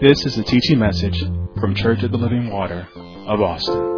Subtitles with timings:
[0.00, 1.18] This is a teaching message
[1.60, 3.97] from Church of the Living Water of Austin.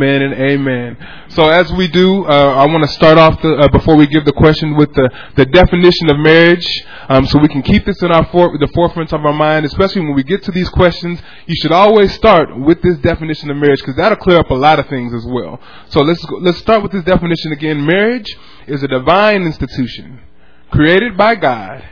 [0.00, 0.96] Amen and amen.
[1.28, 4.24] So as we do, uh, I want to start off the, uh, before we give
[4.24, 6.66] the question with the, the definition of marriage,
[7.10, 10.00] um, so we can keep this in our for, the forefront of our mind, especially
[10.00, 11.20] when we get to these questions.
[11.44, 14.78] You should always start with this definition of marriage because that'll clear up a lot
[14.78, 15.60] of things as well.
[15.90, 17.84] So let's let's start with this definition again.
[17.84, 18.34] Marriage
[18.66, 20.20] is a divine institution
[20.70, 21.84] created by God,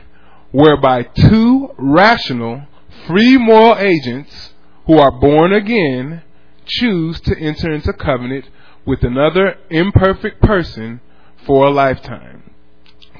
[0.51, 2.63] whereby two rational,
[3.05, 4.53] free moral agents
[4.87, 6.23] who are born again
[6.69, 8.49] choose to enter into covenant
[8.85, 11.01] with another imperfect person
[11.45, 12.49] for a lifetime.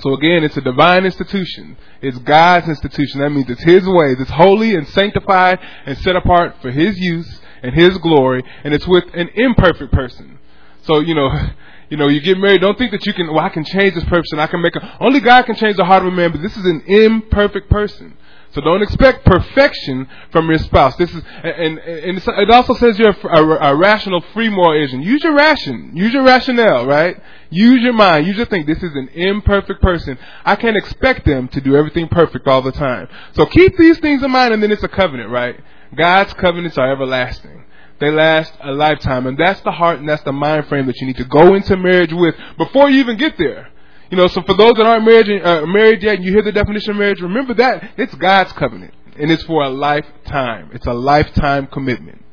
[0.02, 1.78] So again, it's a divine institution.
[2.02, 3.20] It's God's institution.
[3.20, 4.18] That means it's His ways.
[4.20, 8.44] It's holy and sanctified and set apart for His use and His glory.
[8.64, 10.40] And it's with an imperfect person.
[10.84, 11.30] So, you know,
[11.90, 14.06] you know, you get married, don't think that you can, well, I can change this
[14.06, 14.40] person.
[14.40, 16.56] I can make a, only God can change the heart of a man, but this
[16.56, 18.16] is an imperfect person.
[18.52, 20.95] So don't expect perfection from your spouse.
[20.95, 25.03] This is, and, and it also says you're a, a, rational, free moral agent.
[25.03, 25.92] Use your ration.
[25.95, 27.22] Use your rationale, right?
[27.52, 28.25] Use your mind.
[28.25, 28.66] Use your think.
[28.66, 30.17] This is an imperfect person.
[30.45, 33.08] I can't expect them to do everything perfect all the time.
[33.33, 35.59] So keep these things in mind and then it's a covenant, right?
[35.95, 37.66] God's covenants are everlasting.
[38.00, 39.27] They last a lifetime.
[39.27, 41.77] And that's the heart and that's the mind frame that you need to go into
[41.77, 43.70] marriage with before you even get there.
[44.10, 46.52] You know, so for those that aren't married, uh, married yet, and you hear the
[46.52, 50.72] definition of marriage, remember that it's God's covenant, and it's for a lifetime.
[50.74, 52.26] It's a lifetime commitment.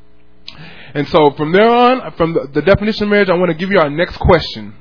[0.95, 3.69] And so from there on, from the, the definition of marriage, I want to give
[3.69, 4.73] you our next question,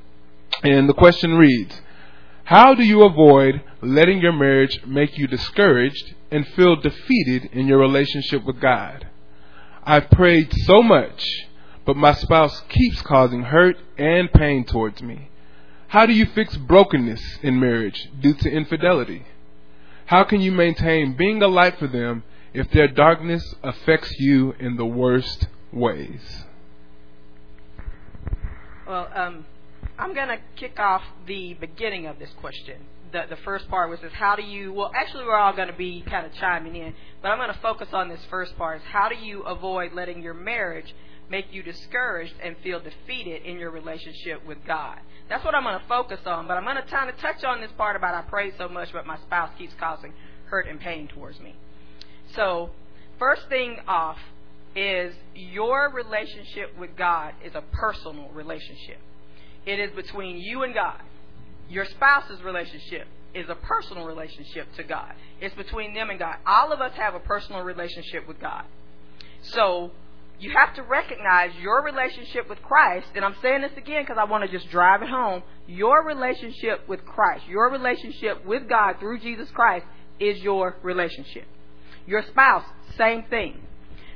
[0.62, 1.78] and the question reads:
[2.44, 7.78] How do you avoid letting your marriage make you discouraged and feel defeated in your
[7.78, 9.06] relationship with God?
[9.84, 11.46] I've prayed so much,
[11.84, 15.28] but my spouse keeps causing hurt and pain towards me.
[15.88, 19.24] How do you fix brokenness in marriage due to infidelity?
[20.06, 24.76] How can you maintain being a light for them if their darkness affects you in
[24.76, 26.44] the worst ways?
[28.86, 29.46] Well, um,
[29.98, 32.76] I'm going to kick off the beginning of this question.
[33.12, 35.76] The, the first part was this, how do you, well, actually we're all going to
[35.76, 38.82] be kind of chiming in, but I'm going to focus on this first part, is
[38.92, 40.94] how do you avoid letting your marriage
[41.30, 44.98] make you discouraged and feel defeated in your relationship with God?
[45.28, 46.46] That's what I'm going to focus on.
[46.46, 48.92] But I'm going to kind of touch on this part about I pray so much,
[48.92, 50.12] but my spouse keeps causing
[50.46, 51.54] hurt and pain towards me.
[52.34, 52.70] So,
[53.18, 54.18] first thing off
[54.74, 58.98] is your relationship with God is a personal relationship.
[59.64, 61.00] It is between you and God.
[61.68, 65.12] Your spouse's relationship is a personal relationship to God.
[65.40, 66.36] It's between them and God.
[66.46, 68.64] All of us have a personal relationship with God.
[69.42, 69.90] So,
[70.38, 74.24] you have to recognize your relationship with Christ, and I'm saying this again because I
[74.24, 75.42] want to just drive it home.
[75.66, 79.86] Your relationship with Christ, your relationship with God through Jesus Christ
[80.20, 81.46] is your relationship.
[82.06, 82.64] Your spouse,
[82.96, 83.60] same thing.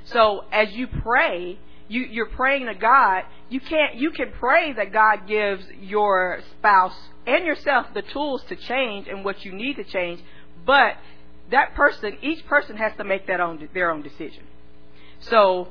[0.04, 3.24] So as you pray, you, you're praying to God.
[3.48, 3.96] You can't.
[3.96, 6.94] You can pray that God gives your spouse
[7.26, 10.20] and yourself the tools to change and what you need to change,
[10.64, 10.94] but
[11.50, 14.44] that person, each person has to make that own their own decision.
[15.20, 15.68] So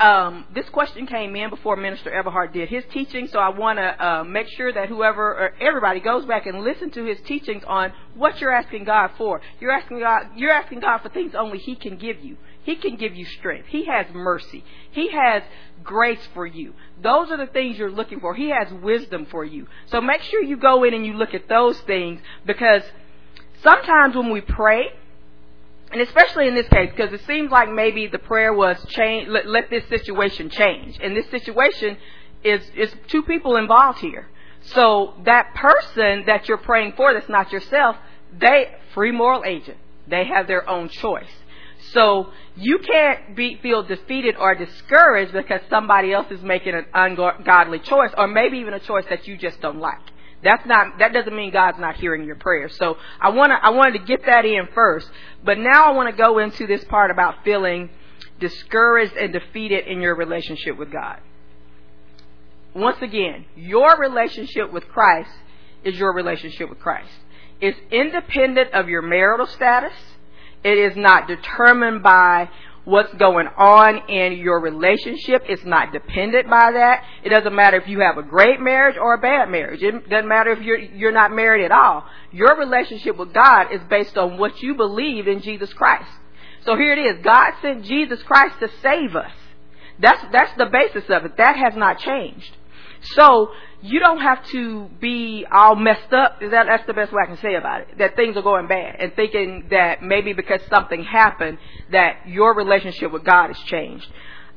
[0.00, 4.04] um, this question came in before Minister Everhart did his teaching, so I want to
[4.04, 7.92] uh, make sure that whoever or everybody goes back and listen to his teachings on
[8.16, 9.40] what you're asking God for.
[9.60, 12.36] You're asking God, you're asking God for things only He can give you.
[12.64, 13.68] He can give you strength.
[13.68, 14.64] He has mercy.
[14.90, 15.42] He has
[15.84, 16.72] grace for you.
[17.00, 18.34] Those are the things you're looking for.
[18.34, 19.68] He has wisdom for you.
[19.86, 22.82] So make sure you go in and you look at those things because
[23.62, 24.86] sometimes when we pray,
[25.94, 29.46] and especially in this case, because it seems like maybe the prayer was change, let,
[29.46, 30.98] let this situation change.
[31.00, 31.96] And this situation
[32.42, 34.26] is, is two people involved here.
[34.74, 37.94] So that person that you're praying for that's not yourself,
[38.36, 41.30] they, free moral agent, they have their own choice.
[41.92, 47.78] So you can't be, feel defeated or discouraged because somebody else is making an ungodly
[47.78, 50.02] choice or maybe even a choice that you just don't like.
[50.44, 52.76] That's not that doesn't mean God's not hearing your prayers.
[52.76, 55.10] So I want to I wanted to get that in first.
[55.42, 57.88] But now I want to go into this part about feeling
[58.38, 61.20] discouraged and defeated in your relationship with God.
[62.74, 65.30] Once again, your relationship with Christ
[65.84, 67.12] is your relationship with Christ.
[67.60, 69.92] It's independent of your marital status.
[70.64, 72.50] It is not determined by
[72.84, 75.44] what's going on in your relationship.
[75.48, 77.04] It's not dependent by that.
[77.24, 79.82] It doesn't matter if you have a great marriage or a bad marriage.
[79.82, 82.04] It doesn't matter if you're, you're not married at all.
[82.32, 86.10] Your relationship with God is based on what you believe in Jesus Christ.
[86.64, 87.24] So here it is.
[87.24, 89.32] God sent Jesus Christ to save us.
[89.98, 91.36] That's, that's the basis of it.
[91.36, 92.56] That has not changed.
[93.04, 93.50] So
[93.82, 96.40] you don't have to be all messed up.
[96.40, 97.98] That that's the best way I can say about it?
[97.98, 101.58] That things are going bad and thinking that maybe because something happened
[101.92, 104.06] that your relationship with God has changed.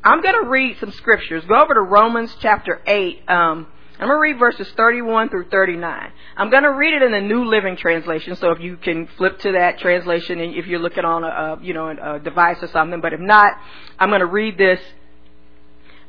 [0.04, 1.44] I'm going to read some scriptures.
[1.46, 3.22] Go over to Romans chapter eight.
[3.28, 3.68] Um,
[4.00, 6.12] I'm going to read verses 31 through 39.
[6.38, 9.40] I'm going to read it in the New Living Translation, so if you can flip
[9.40, 12.68] to that translation, and if you're looking on a, a you know a device or
[12.68, 13.54] something, but if not,
[13.98, 14.80] I'm going to read this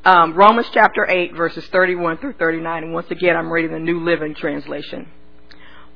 [0.05, 2.85] um, Romans chapter 8, verses 31 through 39.
[2.85, 5.09] And once again, I'm reading the New Living Translation.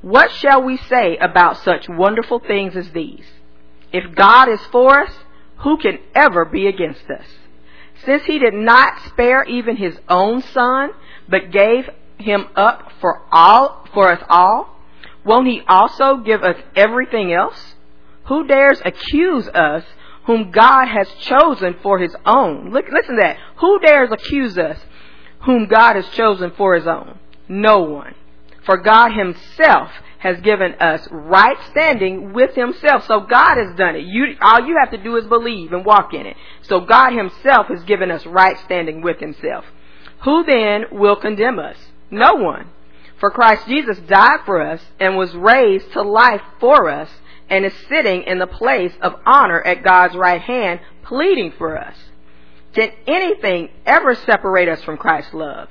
[0.01, 3.25] What shall we say about such wonderful things as these?
[3.91, 5.13] If God is for us,
[5.59, 7.25] who can ever be against us?
[8.05, 10.89] Since he did not spare even his own son,
[11.29, 14.77] but gave him up for all, for us all,
[15.23, 17.75] won't he also give us everything else?
[18.25, 19.83] Who dares accuse us
[20.25, 22.71] whom God has chosen for his own.
[22.71, 23.37] Look, listen to that.
[23.57, 24.79] Who dares accuse us
[25.43, 27.19] whom God has chosen for his own?
[27.47, 28.15] No one.
[28.65, 33.05] For God himself has given us right standing with himself.
[33.05, 34.05] So God has done it.
[34.05, 36.37] You, all you have to do is believe and walk in it.
[36.61, 39.65] So God himself has given us right standing with himself.
[40.23, 41.75] Who then will condemn us?
[42.09, 42.69] No one.
[43.19, 47.09] For Christ Jesus died for us and was raised to life for us
[47.49, 51.95] and is sitting in the place of honor at God's right hand, pleading for us.
[52.73, 55.69] Did anything ever separate us from Christ's love?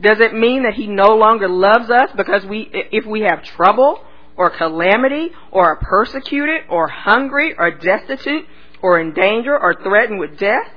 [0.00, 4.00] Does it mean that he no longer loves us because we, if we have trouble
[4.36, 8.46] or calamity or are persecuted or hungry or destitute
[8.80, 10.70] or in danger or threatened with death?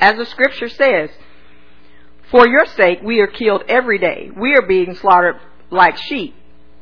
[0.00, 1.10] As the scripture says,
[2.30, 4.30] for your sake we are killed every day.
[4.36, 5.36] We are being slaughtered
[5.70, 6.34] like sheep.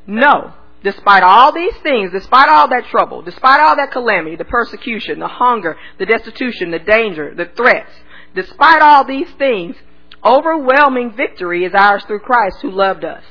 [0.07, 5.19] No, Despite all these things, despite all that trouble, despite all that calamity, the persecution,
[5.19, 7.91] the hunger, the destitution, the danger, the threats,
[8.35, 9.77] despite all these things,
[10.23, 13.25] overwhelming victory is ours through Christ who loved us.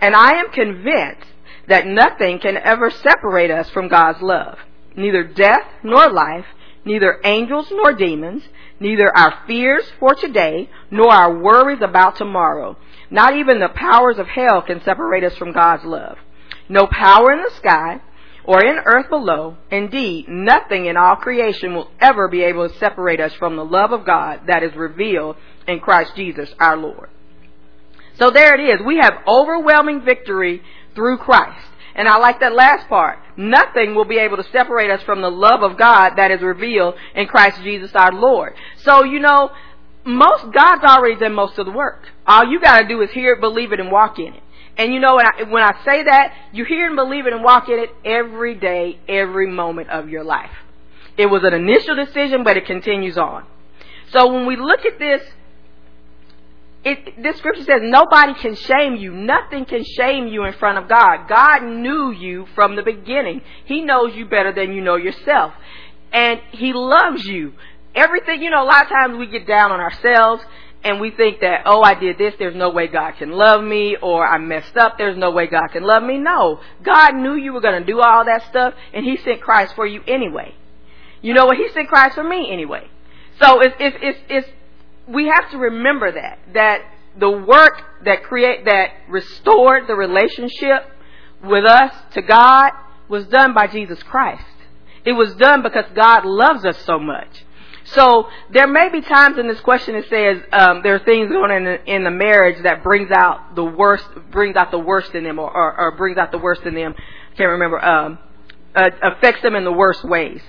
[0.00, 1.28] And I am convinced
[1.68, 4.58] that nothing can ever separate us from God's love.
[4.96, 6.46] Neither death nor life,
[6.84, 8.42] neither angels nor demons,
[8.80, 12.76] neither our fears for today nor our worries about tomorrow.
[13.10, 16.18] Not even the powers of hell can separate us from God's love.
[16.68, 18.00] No power in the sky
[18.44, 23.20] or in earth below, indeed, nothing in all creation will ever be able to separate
[23.20, 27.08] us from the love of God that is revealed in Christ Jesus our Lord.
[28.18, 28.86] So there it is.
[28.86, 30.62] We have overwhelming victory
[30.94, 31.66] through Christ.
[31.96, 33.18] And I like that last part.
[33.36, 36.94] Nothing will be able to separate us from the love of God that is revealed
[37.14, 38.54] in Christ Jesus our Lord.
[38.78, 39.50] So, you know,
[40.04, 42.02] most, God's already done most of the work.
[42.26, 44.42] All you gotta do is hear it, believe it, and walk in it.
[44.76, 47.44] And you know, when I, when I say that, you hear and believe it and
[47.44, 50.50] walk in it every day, every moment of your life.
[51.16, 53.44] It was an initial decision, but it continues on.
[54.10, 55.22] So when we look at this,
[56.84, 59.12] it, this scripture says nobody can shame you.
[59.12, 61.28] Nothing can shame you in front of God.
[61.28, 63.42] God knew you from the beginning.
[63.64, 65.52] He knows you better than you know yourself.
[66.12, 67.54] And He loves you.
[67.94, 70.42] Everything, you know, a lot of times we get down on ourselves
[70.84, 73.96] and we think that, oh, I did this, there's no way God can love me,
[74.00, 76.18] or I messed up, there's no way God can love me.
[76.18, 76.60] No.
[76.82, 79.86] God knew you were going to do all that stuff, and He sent Christ for
[79.86, 80.54] you anyway.
[81.22, 81.56] You know what?
[81.56, 82.86] He sent Christ for me anyway.
[83.40, 84.48] So it's, it's, it's, it's,
[85.08, 86.82] we have to remember that, that
[87.18, 90.86] the work that create, that restored the relationship
[91.42, 92.72] with us to God
[93.08, 94.44] was done by Jesus Christ.
[95.04, 97.44] It was done because God loves us so much.
[97.84, 101.50] So there may be times in this question it says um, there are things going
[101.50, 105.24] on in, in the marriage that brings out the worst, brings out the worst in
[105.24, 106.94] them, or, or, or brings out the worst in them.
[106.96, 107.84] I can't remember.
[107.84, 108.18] Um,
[108.74, 110.40] uh, affects them in the worst ways.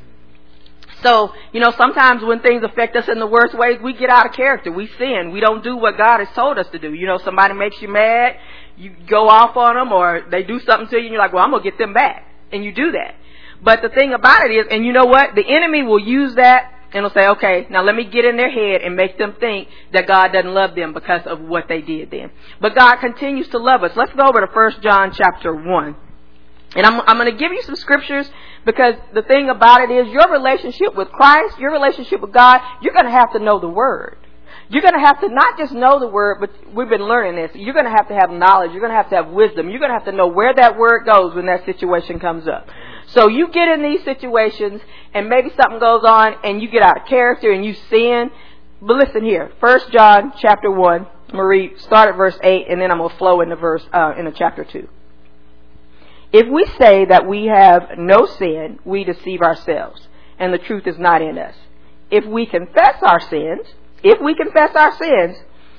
[1.03, 4.25] So, you know, sometimes when things affect us in the worst ways, we get out
[4.25, 4.71] of character.
[4.71, 5.31] We sin.
[5.31, 6.93] We don't do what God has told us to do.
[6.93, 8.37] You know, somebody makes you mad,
[8.77, 11.43] you go off on them, or they do something to you, and you're like, well,
[11.43, 12.25] I'm going to get them back.
[12.51, 13.15] And you do that.
[13.61, 15.35] But the thing about it is, and you know what?
[15.35, 18.49] The enemy will use that and will say, okay, now let me get in their
[18.49, 22.11] head and make them think that God doesn't love them because of what they did
[22.11, 22.31] then.
[22.61, 23.91] But God continues to love us.
[23.95, 25.95] Let's go over to 1 John chapter 1.
[26.75, 28.29] And I'm, I'm going to give you some scriptures
[28.65, 32.93] because the thing about it is your relationship with Christ, your relationship with God, you're
[32.93, 34.17] going to have to know the Word.
[34.69, 37.51] You're going to have to not just know the Word, but we've been learning this.
[37.55, 38.71] You're going to have to have knowledge.
[38.71, 39.69] You're going to have to have wisdom.
[39.69, 42.67] You're going to have to know where that Word goes when that situation comes up.
[43.15, 44.81] So you get in these situations
[45.13, 48.29] and maybe something goes on and you get out of character and you sin.
[48.81, 51.07] But listen here, First John chapter one.
[51.29, 54.13] I'm gonna read, start at verse eight, and then I'm gonna flow into verse uh,
[54.17, 54.87] into chapter two.
[56.31, 60.07] If we say that we have no sin, we deceive ourselves,
[60.37, 61.55] and the truth is not in us.
[62.11, 63.65] If we confess our sins,
[64.03, 65.37] if we confess our sins,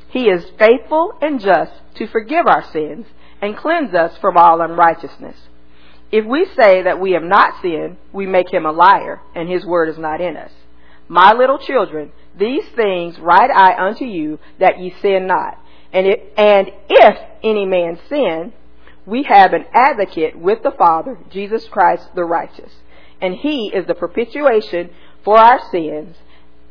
[0.08, 3.06] he is faithful and just to forgive our sins
[3.42, 5.36] and cleanse us from all unrighteousness.
[6.16, 9.66] If we say that we have not sinned, we make him a liar, and his
[9.66, 10.50] word is not in us.
[11.08, 15.58] My little children, these things write I unto you, that ye sin not.
[15.92, 18.54] And, it, and if any man sin,
[19.04, 22.72] we have an advocate with the Father, Jesus Christ the righteous.
[23.20, 24.88] And he is the propitiation
[25.22, 26.16] for our sins,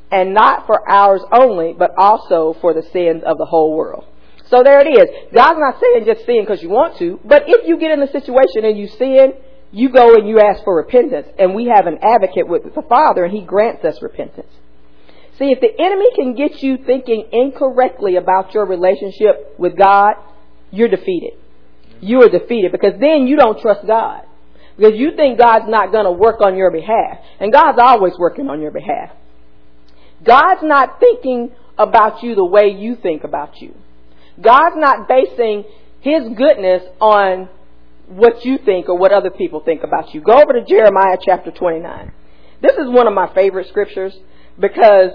[0.09, 4.05] and not for ours only, but also for the sins of the whole world.
[4.49, 5.33] So there it is.
[5.33, 8.11] God's not saying just sin because you want to, but if you get in a
[8.11, 9.33] situation and you sin,
[9.71, 11.27] you go and you ask for repentance.
[11.39, 14.51] And we have an advocate with the Father, and he grants us repentance.
[15.37, 20.13] See, if the enemy can get you thinking incorrectly about your relationship with God,
[20.71, 21.33] you're defeated.
[21.99, 24.21] You are defeated because then you don't trust God.
[24.77, 27.17] Because you think God's not going to work on your behalf.
[27.39, 29.11] And God's always working on your behalf.
[30.23, 33.73] God's not thinking about you the way you think about you.
[34.41, 35.63] God's not basing
[36.01, 37.49] His goodness on
[38.07, 40.21] what you think or what other people think about you.
[40.21, 42.11] Go over to Jeremiah chapter 29.
[42.61, 44.13] This is one of my favorite scriptures
[44.59, 45.11] because,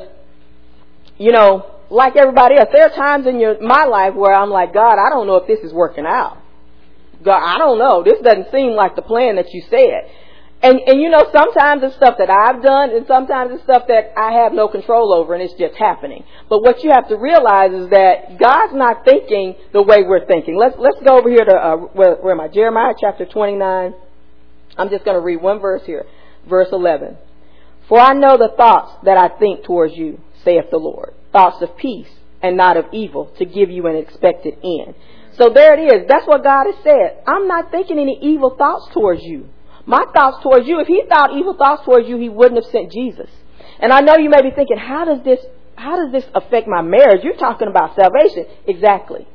[1.19, 4.73] you know, like everybody else, there are times in your, my life where I'm like,
[4.73, 6.39] God, I don't know if this is working out.
[7.23, 8.03] God, I don't know.
[8.03, 10.11] This doesn't seem like the plan that you said.
[10.63, 14.13] And and you know, sometimes it's stuff that I've done, and sometimes it's stuff that
[14.19, 16.25] I have no control over, and it's just happening.
[16.51, 20.59] But what you have to realize is that God's not thinking the way we're thinking.
[20.59, 22.49] Let's let's go over here to uh, where, where am I?
[22.49, 23.95] Jeremiah chapter 29.
[24.77, 26.05] I'm just going to read one verse here,
[26.49, 27.17] verse 11.
[27.89, 31.77] For I know the thoughts that I think towards you, saith the Lord, thoughts of
[31.77, 32.09] peace
[32.43, 34.95] and not of evil, to give you an expected end.
[35.33, 36.09] So there it is.
[36.09, 37.23] That's what God has said.
[37.27, 39.49] I'm not thinking any evil thoughts towards you.
[39.91, 42.93] My thoughts towards you, if he thought evil thoughts towards you, he wouldn't have sent
[42.93, 43.29] Jesus.
[43.81, 45.41] And I know you may be thinking, how does this,
[45.75, 47.25] how does this affect my marriage?
[47.25, 48.47] You're talking about salvation.
[48.69, 49.27] Exactly.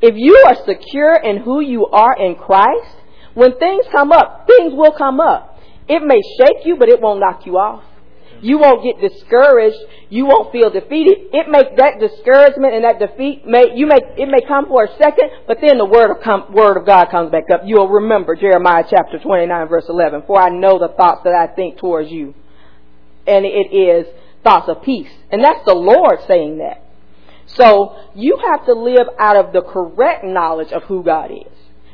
[0.00, 2.96] If you are secure in who you are in Christ,
[3.34, 5.56] when things come up, things will come up.
[5.88, 7.84] It may shake you, but it won't knock you off.
[8.42, 9.78] You won't get discouraged.
[10.10, 11.30] You won't feel defeated.
[11.32, 14.96] It may that discouragement and that defeat may you may it may come for a
[14.98, 17.62] second, but then the word of word of God comes back up.
[17.64, 20.24] You'll remember Jeremiah chapter 29 verse 11.
[20.26, 22.34] For I know the thoughts that I think towards you,
[23.28, 24.06] and it is
[24.42, 26.82] thoughts of peace, and that's the Lord saying that.
[27.46, 31.52] So you have to live out of the correct knowledge of who God is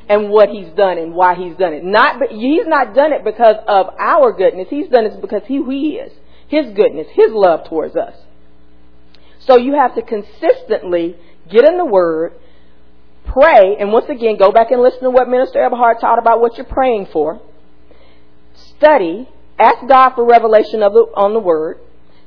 [0.09, 1.85] and what he's done and why he's done it.
[1.85, 4.69] Not, he's not done it because of our goodness.
[4.71, 6.13] He's done it because he, who he is.
[6.49, 8.15] His goodness, His love towards us.
[9.41, 11.17] So you have to consistently
[11.49, 12.35] get in the Word,
[13.25, 16.57] pray, and once again, go back and listen to what Minister Eberhard taught about what
[16.57, 17.41] you're praying for.
[18.77, 19.29] Study,
[19.59, 21.79] ask God for revelation of the, on the Word.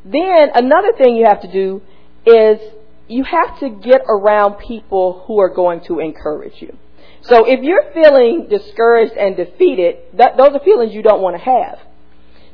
[0.03, 1.81] Then another thing you have to do
[2.25, 2.59] is
[3.07, 6.77] you have to get around people who are going to encourage you.
[7.23, 11.43] So if you're feeling discouraged and defeated, that, those are feelings you don't want to
[11.43, 11.79] have.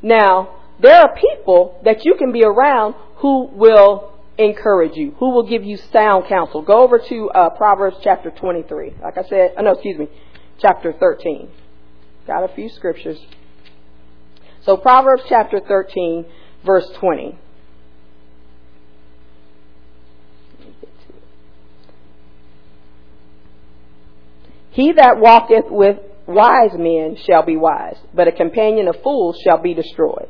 [0.02, 5.48] Now, there are people that you can be around who will encourage you, who will
[5.48, 6.62] give you sound counsel.
[6.62, 8.94] Go over to uh, Proverbs chapter 23.
[9.02, 10.08] Like I said, oh, no, excuse me,
[10.60, 11.48] chapter 13.
[12.26, 13.18] Got a few scriptures.
[14.62, 16.24] So Proverbs chapter 13,
[16.64, 17.38] verse 20.
[24.70, 29.58] He that walketh with wise men shall be wise, but a companion of fools shall
[29.58, 30.28] be destroyed.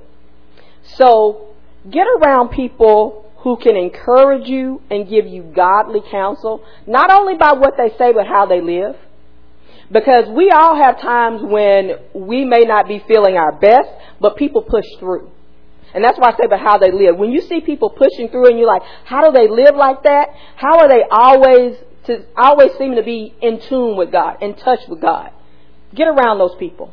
[0.97, 1.49] So
[1.91, 7.53] get around people who can encourage you and give you godly counsel, not only by
[7.53, 8.97] what they say, but how they live.
[9.91, 13.89] Because we all have times when we may not be feeling our best,
[14.21, 15.31] but people push through.
[15.95, 17.17] And that's why I say about how they live.
[17.17, 20.29] When you see people pushing through and you're like, how do they live like that?
[20.57, 24.81] How are they always to always seem to be in tune with God, in touch
[24.89, 25.31] with God?
[25.95, 26.93] Get around those people.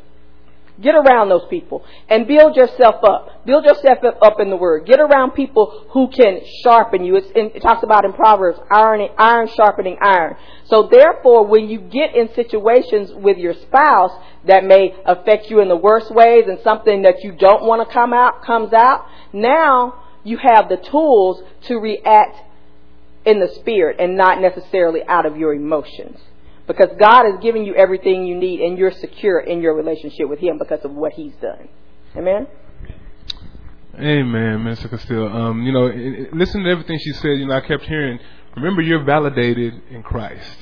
[0.80, 3.46] Get around those people and build yourself up.
[3.46, 4.86] Build yourself up in the Word.
[4.86, 7.16] Get around people who can sharpen you.
[7.16, 10.36] In, it talks about in Proverbs, iron, iron sharpening iron.
[10.66, 14.12] So therefore, when you get in situations with your spouse
[14.44, 17.92] that may affect you in the worst ways and something that you don't want to
[17.92, 22.36] come out comes out, now you have the tools to react
[23.24, 26.18] in the spirit and not necessarily out of your emotions.
[26.66, 30.40] Because God has given you everything you need and you're secure in your relationship with
[30.40, 31.68] Him because of what He's done.
[32.16, 32.46] Amen?
[33.94, 34.90] Amen, Mr.
[34.90, 35.28] Castile.
[35.28, 35.86] Um, you know,
[36.32, 37.38] listen to everything she said.
[37.38, 38.18] You know, I kept hearing,
[38.54, 40.58] remember you're validated in Christ.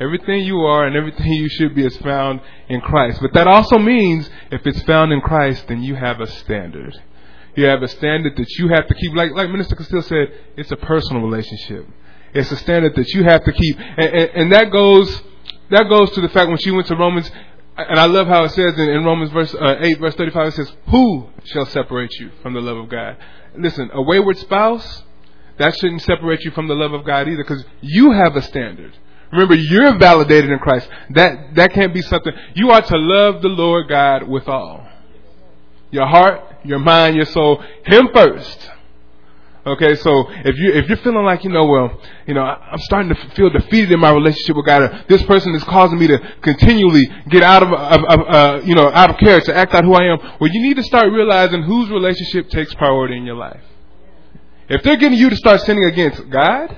[0.00, 3.20] Everything you are and everything you should be is found in Christ.
[3.20, 7.00] But that also means if it's found in Christ, then you have a standard.
[7.54, 9.14] You have a standard that you have to keep.
[9.14, 11.86] Like like Minister Castile said, it's a personal relationship.
[12.32, 15.22] It's a standard that you have to keep, and, and, and that goes
[15.70, 17.30] that goes to the fact when she went to Romans,
[17.76, 20.48] and I love how it says in, in Romans verse uh, eight, verse thirty-five.
[20.48, 23.16] It says, "Who shall separate you from the love of God?"
[23.56, 25.02] Listen, a wayward spouse
[25.58, 28.96] that shouldn't separate you from the love of God either, because you have a standard.
[29.32, 30.88] Remember, you're validated in Christ.
[31.10, 32.32] That that can't be something.
[32.54, 34.86] You are to love the Lord God with all
[35.90, 38.70] your heart, your mind, your soul, Him first.
[39.66, 43.14] Okay, so if you if you're feeling like you know, well, you know, I'm starting
[43.14, 45.06] to feel defeated in my relationship with God.
[45.08, 48.90] This person is causing me to continually get out of, of, of uh, you know,
[48.92, 50.18] out of character, act out who I am.
[50.38, 53.62] Well, you need to start realizing whose relationship takes priority in your life.
[54.68, 56.76] If they're getting you to start sinning against God,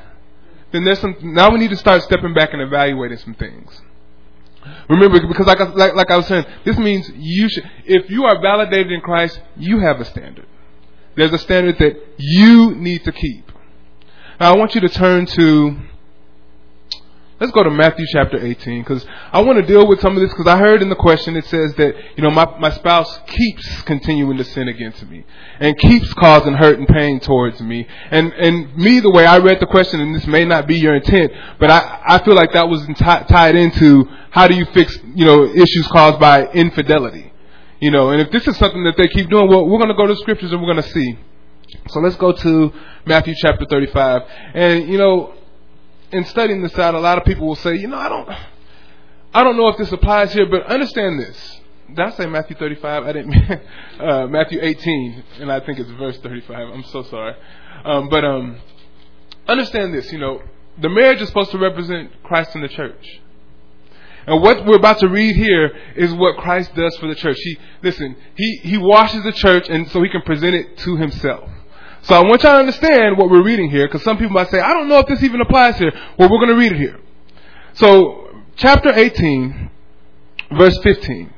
[0.70, 1.16] then there's some.
[1.22, 3.80] Now we need to start stepping back and evaluating some things.
[4.88, 7.68] Remember, because like I, like, like I was saying, this means you should.
[7.84, 10.46] If you are validated in Christ, you have a standard.
[11.16, 13.50] There's a standard that you need to keep.
[14.38, 15.76] Now I want you to turn to
[17.38, 20.30] Let's go to Matthew chapter 18 because I want to deal with some of this
[20.30, 23.82] because I heard in the question it says that, you know, my, my spouse keeps
[23.82, 25.22] continuing to sin against me
[25.60, 27.86] and keeps causing hurt and pain towards me.
[28.10, 30.96] And, and me, the way I read the question, and this may not be your
[30.96, 31.30] intent,
[31.60, 35.26] but I, I feel like that was t- tied into how do you fix, you
[35.26, 37.34] know, issues caused by infidelity.
[37.80, 39.94] You know, and if this is something that they keep doing, well, we're going to
[39.94, 41.18] go to scriptures and we're going to see.
[41.88, 42.72] So let's go to
[43.04, 44.22] Matthew chapter 35.
[44.54, 45.34] And, you know,
[46.12, 48.28] in studying this out, a lot of people will say, you know, I don't,
[49.34, 51.60] I don't know if this applies here, but understand this.
[51.88, 53.04] Did I say Matthew 35?
[53.04, 53.60] I didn't mean
[54.00, 56.56] uh, Matthew 18, and I think it's verse 35.
[56.56, 57.34] I'm so sorry.
[57.84, 58.56] Um, but um,
[59.46, 60.10] understand this.
[60.12, 60.42] You know,
[60.80, 63.20] the marriage is supposed to represent Christ in the church.
[64.26, 67.36] And what we're about to read here is what Christ does for the church.
[67.38, 71.48] He, listen, he, he washes the church and so he can present it to himself.
[72.02, 74.60] So I want y'all to understand what we're reading here, because some people might say,
[74.60, 75.92] I don't know if this even applies here.
[76.18, 77.00] Well, we're going to read it here.
[77.74, 79.70] So, chapter 18,
[80.52, 81.32] verse 15.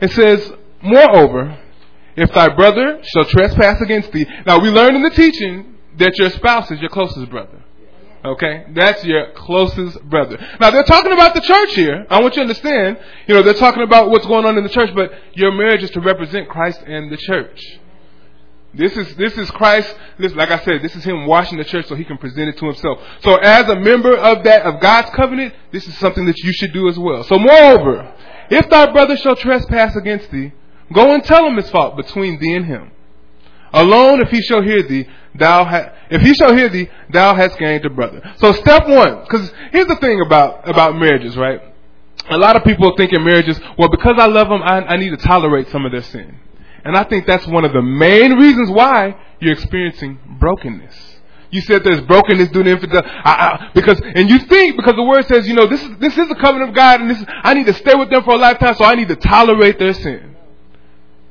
[0.00, 1.58] It says, Moreover,
[2.16, 4.26] if thy brother shall trespass against thee.
[4.46, 7.62] Now, we learned in the teaching that your spouse is your closest brother.
[8.28, 8.66] Okay?
[8.74, 10.38] That's your closest brother.
[10.60, 12.06] Now, they're talking about the church here.
[12.10, 14.70] I want you to understand, you know, they're talking about what's going on in the
[14.70, 17.78] church, but your marriage is to represent Christ and the church.
[18.74, 19.94] This is this is Christ.
[20.18, 22.58] This, like I said, this is Him washing the church so He can present it
[22.58, 22.98] to Himself.
[23.22, 26.74] So, as a member of that of God's covenant, this is something that you should
[26.74, 27.24] do as well.
[27.24, 28.12] So, moreover,
[28.50, 30.52] if thy brother shall trespass against thee,
[30.92, 32.92] go and tell him his fault between thee and him.
[33.72, 35.06] Alone, if he shall hear thee,
[35.38, 38.22] thou ha- if he shall hear thee, thou hast gained a brother.
[38.36, 41.60] So, step one, because here's the thing about about marriages, right?
[42.30, 45.10] A lot of people think in marriages, well, because I love them, I, I need
[45.10, 46.38] to tolerate some of their sin.
[46.84, 50.94] And I think that's one of the main reasons why you're experiencing brokenness.
[51.50, 53.08] You said there's brokenness due to infidelity.
[53.08, 56.18] I, I, because, and you think, because the word says, you know, this is, this
[56.18, 58.34] is the covenant of God and this is, I need to stay with them for
[58.34, 60.36] a lifetime, so I need to tolerate their sin.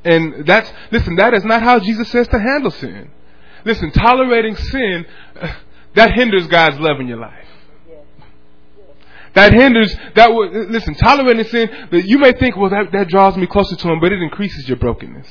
[0.04, 3.12] And that's, listen, that is not how Jesus says to handle sin.
[3.68, 5.06] Listen, tolerating sin,
[5.94, 7.46] that hinders God's love in your life.
[9.34, 13.46] That hinders, that would, listen, tolerating sin, you may think, well, that, that draws me
[13.46, 15.28] closer to Him, but it increases your brokenness.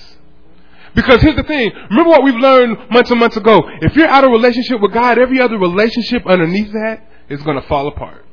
[0.95, 3.63] Because here's the thing, remember what we've learned months and months ago.
[3.81, 7.67] If you're out of relationship with God, every other relationship underneath that is going to
[7.67, 8.25] fall apart.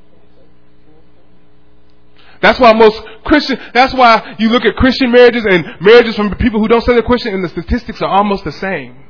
[2.42, 6.60] That's why most Christian, that's why you look at Christian marriages and marriages from people
[6.60, 9.03] who don't say they're Christian and the statistics are almost the same.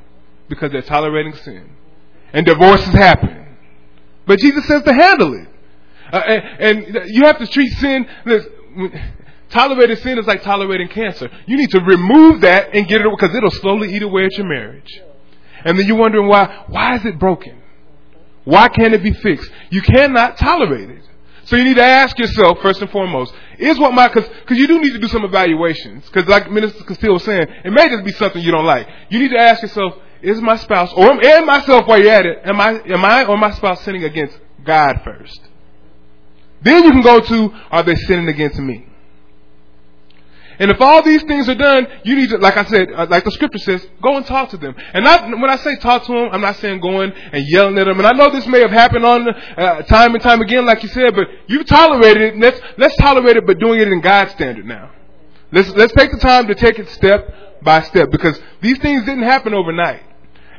[0.54, 1.70] Because they're tolerating sin.
[2.32, 3.58] And divorces happen.
[4.26, 5.48] But Jesus says to handle it.
[6.12, 8.08] Uh, and, and, you have to treat sin.
[9.50, 11.30] Tolerating sin is like tolerating cancer.
[11.46, 14.48] You need to remove that and get it because it'll slowly eat away at your
[14.48, 15.02] marriage.
[15.64, 16.66] And then you're wondering why.
[16.68, 17.62] Why is it broken?
[18.46, 19.50] Why can't it be fixed?
[19.70, 21.04] You cannot tolerate it.
[21.46, 24.68] So you need to ask yourself first and foremost: Is what my because because you
[24.68, 28.06] do need to do some evaluations because like Minister Castillo was saying, it may just
[28.06, 28.88] be something you don't like.
[29.10, 32.40] You need to ask yourself: Is my spouse or and myself while you're at it?
[32.46, 35.42] Am I am I or my spouse sinning against God first?
[36.62, 38.88] Then you can go to, are they sinning against me?
[40.60, 43.26] And if all these things are done, you need to, like I said, uh, like
[43.26, 44.76] the scripture says, go and talk to them.
[44.94, 47.86] And not, when I say talk to them, I'm not saying going and yelling at
[47.86, 47.98] them.
[47.98, 50.90] And I know this may have happened on uh, time and time again, like you
[50.90, 52.38] said, but you've tolerated it.
[52.38, 54.92] Let's let's tolerate it, but doing it in God's standard now.
[55.52, 59.24] Let's let's take the time to take it step by step because these things didn't
[59.24, 60.04] happen overnight.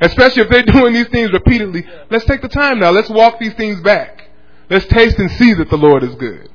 [0.01, 1.85] Especially if they're doing these things repeatedly.
[2.09, 2.91] Let's take the time now.
[2.91, 4.29] Let's walk these things back.
[4.69, 6.49] Let's taste and see that the Lord is good.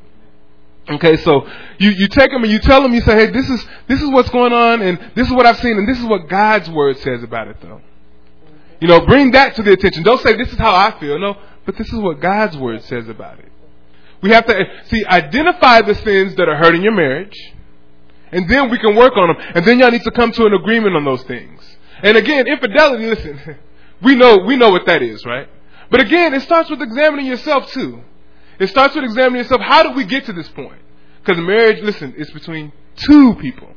[0.88, 1.46] Okay, so
[1.78, 4.10] you, you take them and you tell them, you say, hey, this is, this is
[4.10, 6.98] what's going on and this is what I've seen and this is what God's word
[6.98, 7.80] says about it though.
[8.80, 10.02] You know, bring that to the attention.
[10.02, 11.18] Don't say this is how I feel.
[11.18, 13.52] No, but this is what God's word says about it.
[14.22, 17.38] We have to, see, identify the sins that are hurting your marriage
[18.32, 20.54] and then we can work on them and then y'all need to come to an
[20.54, 21.60] agreement on those things.
[22.02, 23.56] And again, infidelity, listen,
[24.02, 25.48] we know, we know what that is, right?
[25.90, 28.02] But again, it starts with examining yourself too.
[28.58, 29.60] It starts with examining yourself.
[29.60, 30.80] How did we get to this point?
[31.22, 33.68] Because marriage, listen, it's between two people.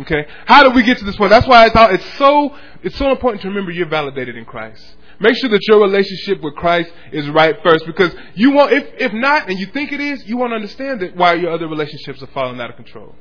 [0.00, 0.26] Okay?
[0.46, 1.30] How did we get to this point?
[1.30, 4.84] That's why I thought it's so it's so important to remember you're validated in Christ.
[5.20, 9.12] Make sure that your relationship with Christ is right first because you won't if if
[9.12, 12.28] not and you think it is, you won't understand that why your other relationships are
[12.28, 13.14] falling out of control.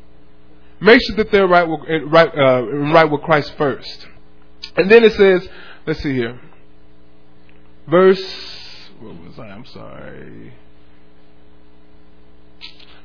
[0.80, 2.62] Make sure that they're right with, right uh,
[2.94, 4.08] right with Christ first.
[4.76, 5.48] And then it says,
[5.86, 6.40] let's see here.
[7.88, 8.58] Verse
[9.00, 9.48] what was I?
[9.48, 10.54] I'm sorry.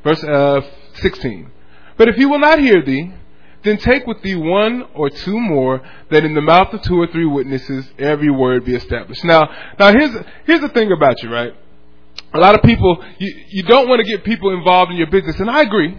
[0.03, 0.61] Verse uh,
[0.95, 1.51] 16.
[1.97, 3.13] But if he will not hear thee,
[3.63, 7.07] then take with thee one or two more, that in the mouth of two or
[7.09, 9.23] three witnesses every word be established.
[9.25, 11.55] Now, now here's here's the thing about you, right?
[12.35, 15.39] A lot of people, you, you don't want to get people involved in your business,
[15.39, 15.97] and I agree.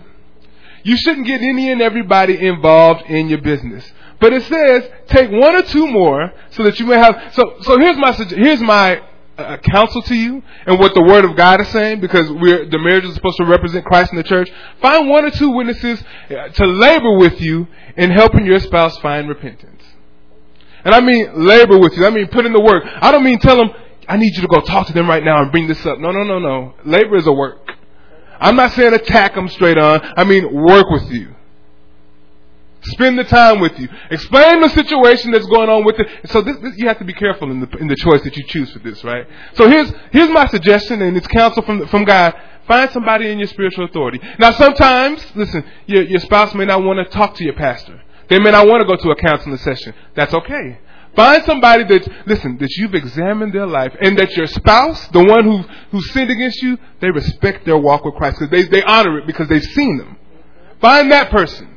[0.84, 3.90] You shouldn't get any and everybody involved in your business.
[4.20, 7.34] But it says, take one or two more, so that you may have.
[7.34, 9.02] So, so here's my here's my
[9.38, 12.78] uh, counsel to you and what the Word of God is saying, because we're, the
[12.78, 14.50] marriage is supposed to represent Christ in the church,
[14.82, 17.68] find one or two witnesses uh, to labor with you
[17.98, 19.84] in helping your spouse find repentance.
[20.86, 22.06] And I mean labor with you.
[22.06, 22.84] I mean put in the work.
[22.86, 23.70] I don't mean tell them,
[24.08, 25.98] I need you to go talk to them right now and bring this up.
[25.98, 26.74] No, no, no, no.
[26.84, 27.63] Labor is a work.
[28.40, 30.02] I'm not saying attack them straight on.
[30.18, 31.36] I mean work with you.
[32.86, 33.88] Spend the time with you.
[34.12, 36.30] Explain the situation that's going on with it.
[36.30, 38.44] So this, this, you have to be careful in the in the choice that you
[38.44, 39.26] choose for this, right?
[39.54, 42.36] So here's here's my suggestion, and it's counsel from from God.
[42.68, 44.20] Find somebody in your spiritual authority.
[44.40, 48.02] Now, sometimes, listen, your your spouse may not want to talk to your pastor.
[48.30, 49.94] They may not want to go to a counseling session.
[50.16, 50.80] That's okay.
[51.16, 55.44] Find somebody that listen that you've examined their life, and that your spouse, the one
[55.44, 55.58] who
[55.92, 59.28] who sinned against you, they respect their walk with Christ because they they honor it
[59.28, 60.18] because they've seen them.
[60.82, 61.70] Find that person.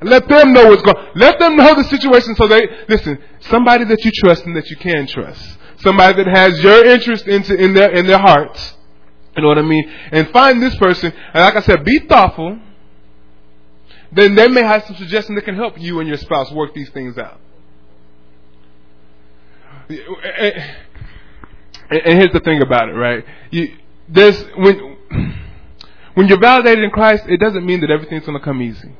[0.00, 0.96] And Let them know what's going.
[1.16, 3.18] Let them know the situation so they listen.
[3.40, 5.58] Somebody that you trust and that you can trust.
[5.78, 8.74] Somebody that has your interest into in their in their hearts.
[9.36, 9.88] You know what I mean?
[10.12, 11.12] And find this person.
[11.34, 12.58] And like I said, be thoughtful.
[14.10, 16.88] Then they may have some suggestions that can help you and your spouse work these
[16.90, 17.38] things out.
[21.90, 23.24] And here's the thing about it, right?
[23.50, 23.74] You,
[24.56, 24.96] when
[26.14, 28.92] when you're validated in Christ, it doesn't mean that everything's going to come easy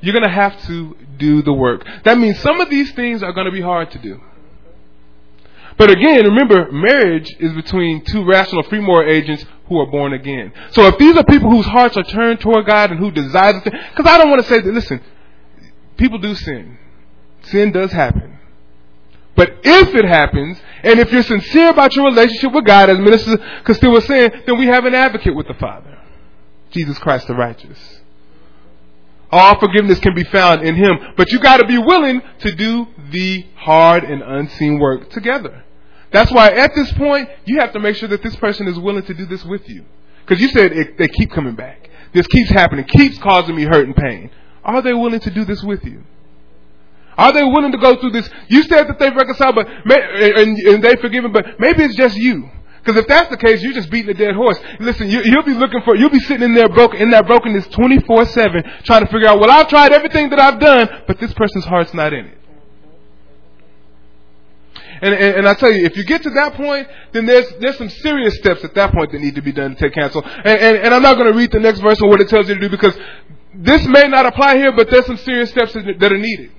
[0.00, 1.84] you're going to have to do the work.
[2.04, 4.20] That means some of these things are going to be hard to do.
[5.76, 10.52] But again, remember, marriage is between two rational free moral agents who are born again.
[10.72, 13.70] So if these are people whose hearts are turned toward God and who desire to
[13.70, 15.00] because I don't want to say that, listen,
[15.96, 16.78] people do sin.
[17.42, 18.37] Sin does happen.
[19.38, 23.36] But if it happens, and if you're sincere about your relationship with God, as Minister
[23.64, 25.96] Castile was saying, then we have an advocate with the Father.
[26.72, 27.78] Jesus Christ the righteous.
[29.30, 30.98] All forgiveness can be found in Him.
[31.16, 35.62] But you gotta be willing to do the hard and unseen work together.
[36.10, 39.04] That's why at this point, you have to make sure that this person is willing
[39.04, 39.84] to do this with you.
[40.26, 41.88] Because you said it, they keep coming back.
[42.12, 44.32] This keeps happening, keeps causing me hurt and pain.
[44.64, 46.02] Are they willing to do this with you?
[47.18, 48.30] Are they willing to go through this?
[48.46, 52.48] You said that they've reconciled, but and, and they've forgiven, but maybe it's just you.
[52.78, 54.58] Because if that's the case, you're just beating a dead horse.
[54.78, 57.66] Listen, you, will be looking for, you'll be sitting in there broken, in that brokenness
[57.68, 61.64] 24-7, trying to figure out, well, I've tried everything that I've done, but this person's
[61.64, 62.38] heart's not in it.
[65.02, 67.76] And, and, and I tell you, if you get to that point, then there's, there's
[67.78, 70.22] some serious steps at that point that need to be done to take counsel.
[70.24, 72.48] And, and, and I'm not going to read the next verse and what it tells
[72.48, 72.96] you to do because
[73.54, 76.52] this may not apply here, but there's some serious steps that are needed.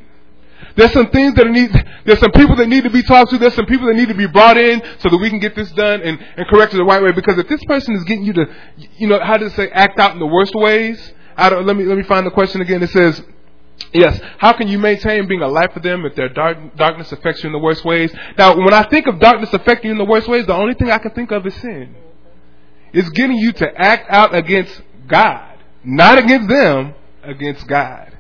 [0.76, 1.72] There's some things that need,
[2.06, 3.38] there's some people that need to be talked to.
[3.38, 5.72] There's some people that need to be brought in so that we can get this
[5.72, 7.12] done and, and corrected the right way.
[7.12, 8.46] Because if this person is getting you to,
[8.98, 11.14] you know, how it say, act out in the worst ways?
[11.36, 12.84] I don't, let me, let me find the question again.
[12.84, 13.22] It says,
[13.94, 14.20] Yes.
[14.38, 17.48] How can you maintain being a light for them if their dark, darkness affects you
[17.48, 18.14] in the worst ways?
[18.38, 20.92] Now, when I think of darkness affecting you in the worst ways, the only thing
[20.92, 21.96] I can think of is sin.
[22.94, 28.18] It's getting you to act out against God, not against them, against God.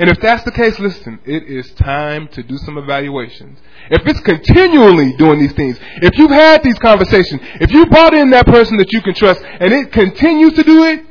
[0.00, 3.58] And if that's the case, listen, it is time to do some evaluations.
[3.90, 8.30] If it's continually doing these things, if you've had these conversations, if you brought in
[8.30, 11.04] that person that you can trust and it continues to do it,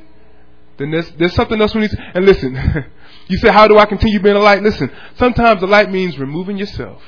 [0.78, 2.56] then there's, there's something else we need to, and listen,
[3.28, 4.64] you say, how do I continue being a light?
[4.64, 7.04] Listen, sometimes the light means removing yourself.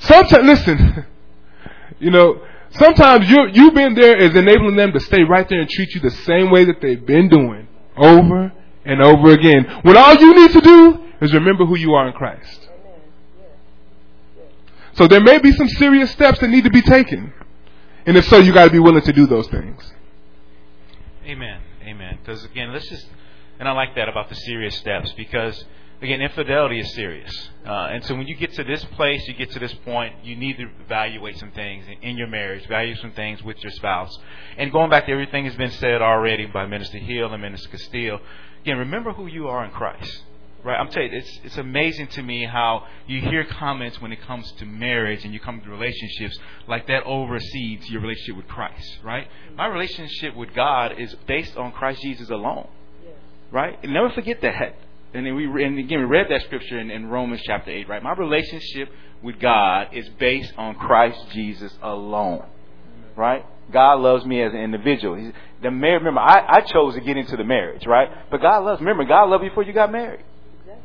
[0.00, 1.06] Sometimes, listen,
[2.00, 5.68] you know, Sometimes you you being there is enabling them to stay right there and
[5.68, 8.52] treat you the same way that they've been doing over
[8.90, 9.64] and over again.
[9.82, 12.68] When all you need to do is remember who you are in Christ.
[14.94, 17.32] So there may be some serious steps that need to be taken.
[18.04, 19.92] And if so, you got to be willing to do those things.
[21.24, 21.60] Amen.
[21.82, 22.18] Amen.
[22.20, 23.06] Because again, let's just,
[23.58, 25.64] and I like that about the serious steps because
[26.02, 27.50] again, infidelity is serious.
[27.64, 30.34] Uh, and so when you get to this place, you get to this point, you
[30.34, 34.18] need to evaluate some things in, your marriage, value some things with your spouse.
[34.56, 38.20] And going back to everything that's been said already by Minister Hill and Minister Castile,
[38.62, 40.22] again, remember who you are in Christ.
[40.62, 44.20] Right, I'm telling you, it's it's amazing to me how you hear comments when it
[44.20, 48.98] comes to marriage and you come to relationships like that oversees your relationship with Christ.
[49.02, 52.68] Right, my relationship with God is based on Christ Jesus alone.
[53.50, 54.76] Right, and never forget that.
[55.14, 57.88] And then we and again we read that scripture in, in Romans chapter eight.
[57.88, 58.90] Right, my relationship
[59.22, 62.44] with God is based on Christ Jesus alone.
[63.16, 65.16] Right, God loves me as an individual.
[65.16, 68.08] He's, the marriage, remember, I, I chose to get into the marriage, right?
[68.30, 68.80] But God loves.
[68.80, 70.24] Remember, God loved you before you got married.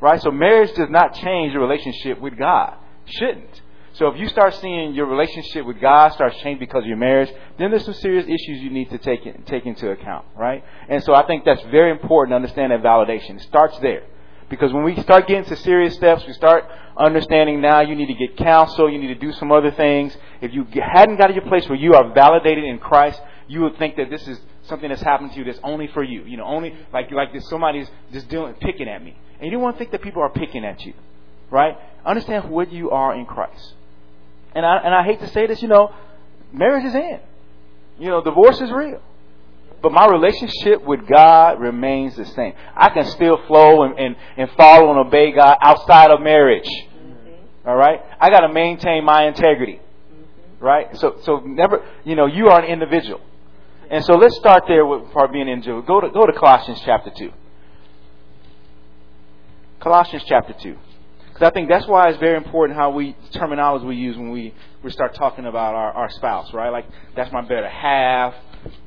[0.02, 0.22] Right?
[0.22, 2.76] So marriage does not change your relationship with God.
[3.06, 3.62] Shouldn't.
[3.94, 7.32] So if you start seeing your relationship with God starts changing because of your marriage,
[7.58, 10.66] then there's some serious issues you need to take take into account, right?
[10.90, 13.38] And so I think that's very important to understand that validation.
[13.38, 14.04] It starts there.
[14.50, 16.66] Because when we start getting to serious steps, we start
[16.98, 20.16] understanding now you need to get counsel, you need to do some other things.
[20.42, 23.78] If you hadn't got to your place where you are validated in Christ, you would
[23.78, 26.24] think that this is something that's happened to you that's only for you.
[26.24, 29.18] You know, only like like this somebody's just doing picking at me.
[29.40, 30.94] And you don't want to think that people are picking at you.
[31.50, 31.78] Right?
[32.06, 33.74] Understand what you are in Christ.
[34.54, 35.94] And I and I hate to say this, you know,
[36.54, 37.20] marriage is in.
[38.00, 39.02] You know, divorce is real.
[39.82, 42.54] But my relationship with God remains the same.
[42.76, 46.68] I can still flow and, and, and follow and obey God outside of marriage.
[46.68, 47.68] Mm-hmm.
[47.68, 48.02] All right?
[48.20, 49.80] I got to maintain my integrity.
[49.80, 50.66] Mm-hmm.
[50.66, 50.98] Right?
[50.98, 53.22] So, so never, you know, you are an individual.
[53.90, 55.84] And so let's start there with part being individual.
[55.84, 57.32] Go to, go to Colossians chapter 2.
[59.80, 60.76] Colossians chapter 2.
[61.28, 64.54] Because I think that's why it's very important how we terminology we use when we,
[64.84, 66.70] we start talking about our, our spouse, right?
[66.70, 66.86] Like
[67.16, 68.34] that's my better half,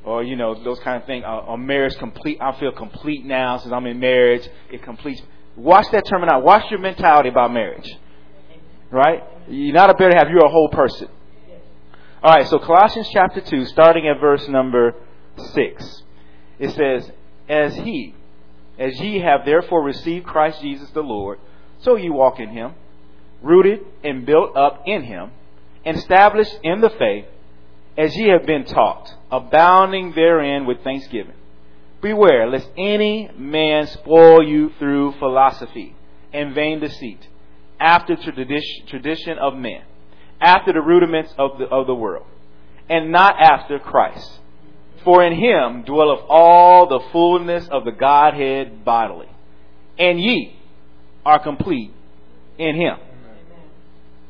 [0.03, 1.23] or you know those kind of things.
[1.25, 2.37] A, a marriage complete.
[2.41, 4.47] I feel complete now since I'm in marriage.
[4.71, 5.21] It completes.
[5.55, 6.45] Watch that terminology.
[6.45, 7.89] Watch your mentality about marriage,
[8.91, 9.23] right?
[9.47, 10.27] You're not a better half.
[10.29, 11.07] You're a whole person.
[12.23, 12.47] All right.
[12.47, 14.95] So Colossians chapter two, starting at verse number
[15.53, 16.03] six,
[16.59, 17.11] it says,
[17.47, 18.15] "As he,
[18.77, 21.39] as ye have therefore received Christ Jesus the Lord."
[21.79, 22.73] So you walk in him,
[23.41, 25.31] rooted and built up in him,
[25.85, 27.25] and established in the faith,
[27.99, 31.35] as ye have been taught, abounding therein with thanksgiving.
[32.01, 35.95] Beware lest any man spoil you through philosophy
[36.31, 37.27] and vain deceit,
[37.77, 39.81] after tradition of men,
[40.39, 42.25] after the rudiments of the, of the world,
[42.89, 44.39] and not after Christ.
[45.03, 49.29] For in him dwelleth all the fullness of the Godhead bodily.
[49.97, 50.59] And ye,
[51.25, 51.91] are complete
[52.57, 52.97] in Him,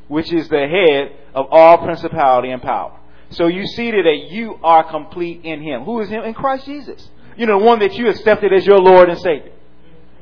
[0.08, 2.99] which is the head of all principality and power.
[3.30, 5.84] So you see that you are complete in Him.
[5.84, 6.24] Who is Him?
[6.24, 7.08] In Christ Jesus.
[7.36, 9.52] You know, the one that you accepted as your Lord and Savior.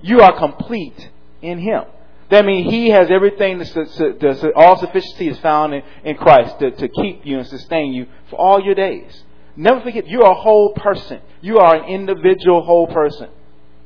[0.02, 1.10] You are complete
[1.42, 1.84] in Him.
[2.30, 6.88] That means He has everything, the, all sufficiency is found in, in Christ to, to
[6.88, 9.24] keep you and sustain you for all your days.
[9.56, 11.20] Never forget, you are a whole person.
[11.40, 13.30] You are an individual whole person.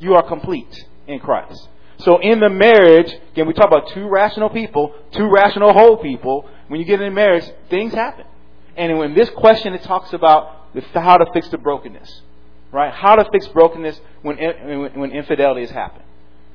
[0.01, 1.69] You are complete in Christ.
[1.99, 6.49] So in the marriage, again, we talk about two rational people, two rational whole people.
[6.67, 8.27] When you get in marriage, things happen.
[8.77, 12.23] And in this question, it talks about how to fix the brokenness,
[12.71, 12.93] right?
[12.93, 14.37] How to fix brokenness when
[14.95, 16.05] when infidelity has happened.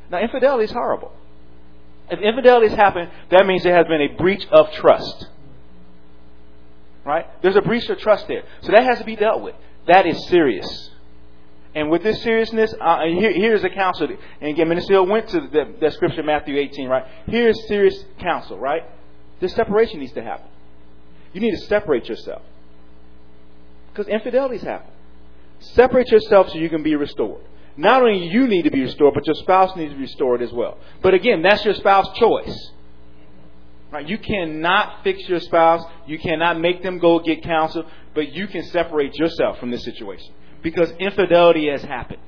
[0.09, 1.11] Now, infidelity is horrible.
[2.09, 5.27] If infidelity has happened, that means there has been a breach of trust.
[7.03, 7.25] Right?
[7.41, 8.43] There's a breach of trust there.
[8.61, 9.55] So that has to be dealt with.
[9.87, 10.89] That is serious.
[11.75, 14.07] And with this seriousness, uh, here, here's the counsel.
[14.41, 17.05] And again, Minister went to that the scripture, Matthew 18, right?
[17.27, 18.83] Here's serious counsel, right?
[19.39, 20.47] This separation needs to happen.
[21.37, 22.41] You need to separate yourself.
[23.93, 24.89] Because infidelities happen.
[25.59, 27.41] Separate yourself so you can be restored.
[27.77, 30.51] Not only you need to be restored, but your spouse needs to be restored as
[30.51, 30.79] well.
[31.03, 32.71] But again, that's your spouse's choice.
[33.91, 34.09] Right?
[34.09, 35.85] You cannot fix your spouse.
[36.07, 40.33] You cannot make them go get counsel, but you can separate yourself from this situation
[40.63, 42.21] because infidelity has happened.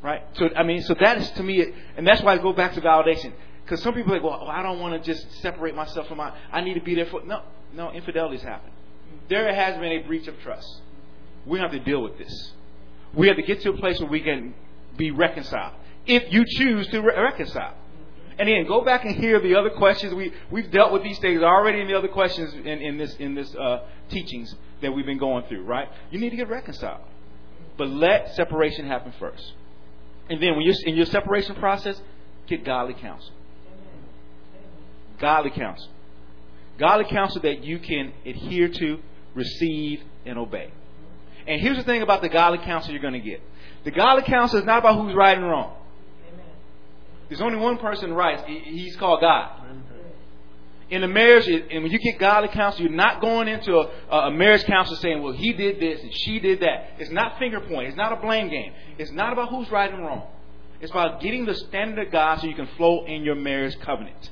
[0.00, 0.22] Right?
[0.32, 1.62] So, I mean, so that is to me,
[1.98, 3.34] and that's why I go back to validation.
[3.68, 6.32] Because some people are like, well, I don't want to just separate myself from my,
[6.50, 7.42] I need to be there for, no,
[7.74, 8.72] no, infidelity has happened.
[9.28, 10.80] There has been a breach of trust.
[11.44, 12.52] We have to deal with this.
[13.12, 14.54] We have to get to a place where we can
[14.96, 15.74] be reconciled.
[16.06, 17.74] If you choose to re- reconcile.
[18.38, 20.14] And then go back and hear the other questions.
[20.14, 23.34] We we've dealt with these things already in the other questions in, in this in
[23.34, 25.64] this uh, teachings that we've been going through.
[25.64, 25.88] Right?
[26.12, 27.00] You need to get reconciled,
[27.76, 29.54] but let separation happen first.
[30.30, 32.00] And then when you're in your separation process,
[32.46, 33.34] get godly counsel.
[35.20, 35.88] Godly counsel.
[36.78, 39.00] Godly counsel that you can adhere to,
[39.34, 40.70] receive, and obey.
[41.46, 43.40] And here's the thing about the godly counsel you're going to get.
[43.84, 45.74] The godly counsel is not about who's right and wrong.
[47.28, 48.44] There's only one person right.
[48.46, 49.50] He's called God.
[50.90, 54.30] In a marriage, and when you get godly counsel, you're not going into a, a
[54.30, 56.92] marriage counsel saying, well, he did this and she did that.
[56.98, 57.88] It's not finger point.
[57.88, 58.72] It's not a blame game.
[58.96, 60.26] It's not about who's right and wrong.
[60.80, 64.30] It's about getting the standard of God so you can flow in your marriage covenant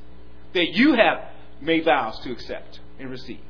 [0.56, 1.18] that you have
[1.60, 3.40] made vows to accept and receive.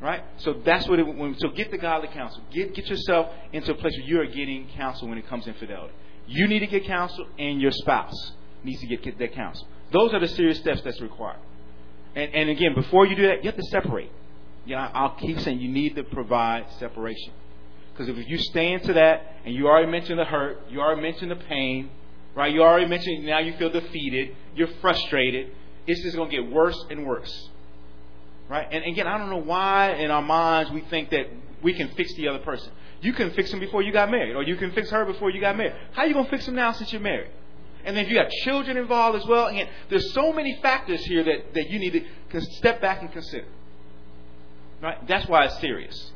[0.00, 0.22] Right?
[0.38, 2.42] So that's what it, when, so get the godly counsel.
[2.52, 5.50] Get, get yourself into a place where you are getting counsel when it comes to
[5.50, 5.94] infidelity.
[6.26, 9.66] You need to get counsel and your spouse needs to get, get that counsel.
[9.92, 11.38] Those are the serious steps that's required.
[12.14, 14.10] And, and again, before you do that, you have to separate.
[14.66, 17.32] You know, I'll keep saying you need to provide separation.
[17.92, 21.30] Because if you stay into that, and you already mentioned the hurt, you already mentioned
[21.30, 21.90] the pain,
[22.34, 22.52] right?
[22.52, 25.52] You already mentioned now you feel defeated, you're frustrated.
[25.86, 27.48] It's just going to get worse and worse,
[28.48, 28.66] right?
[28.70, 31.26] And again, I don't know why in our minds we think that
[31.62, 32.72] we can fix the other person.
[33.00, 35.40] You can fix him before you got married, or you can fix her before you
[35.40, 35.74] got married.
[35.92, 37.30] How are you going to fix him now since you're married?
[37.84, 41.22] And then if you have children involved as well, again, there's so many factors here
[41.22, 43.46] that, that you need to step back and consider.
[44.82, 45.06] Right?
[45.06, 46.12] That's why it's serious.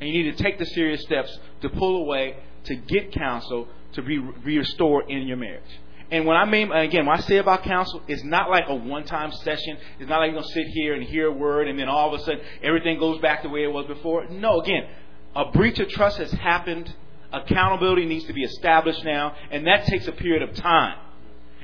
[0.00, 4.02] And you need to take the serious steps to pull away, to get counsel, to
[4.02, 5.62] be, be restored in your marriage.
[6.10, 9.04] And when I mean, again, when I say about counsel, it's not like a one
[9.04, 9.76] time session.
[9.98, 12.14] It's not like you're going to sit here and hear a word and then all
[12.14, 14.26] of a sudden everything goes back the way it was before.
[14.28, 14.86] No, again,
[15.34, 16.94] a breach of trust has happened.
[17.32, 20.96] Accountability needs to be established now, and that takes a period of time.